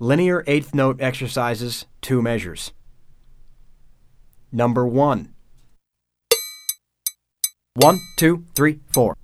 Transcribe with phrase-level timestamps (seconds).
[0.00, 2.72] Linear eighth note exercises, two measures.
[4.52, 5.34] Number one.
[7.74, 9.16] One, two, three, four.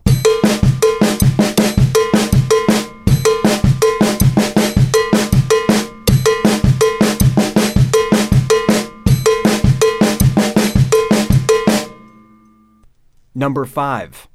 [13.33, 14.27] Number five.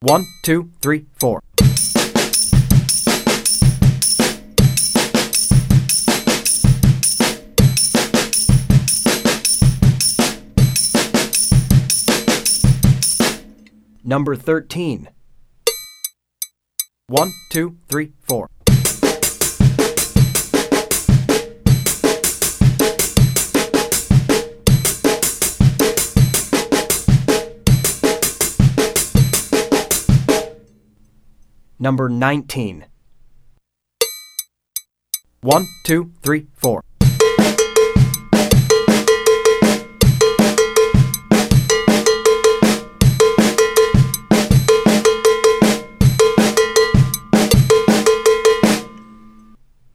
[0.00, 1.40] One, two, three, four.
[14.06, 15.08] Number 13.
[17.06, 18.48] One, two, three, four.
[31.78, 32.84] Number 19.
[35.40, 36.82] One, two, three, four.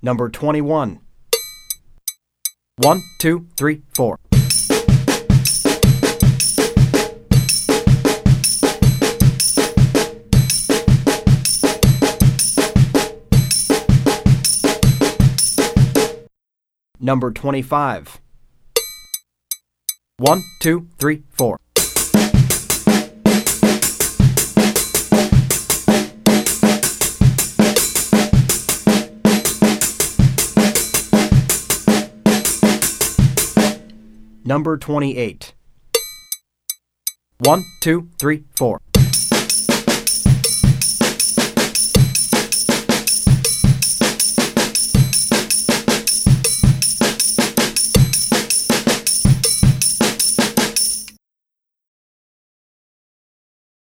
[0.10, 1.02] Number 21.
[2.78, 4.18] One, two, three, four.
[17.00, 18.20] Number 25.
[20.18, 21.60] One, two, three, four.
[34.50, 35.54] Number 28.
[37.38, 38.82] One, two, three, four.